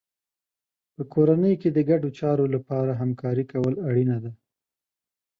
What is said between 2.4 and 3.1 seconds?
لپاره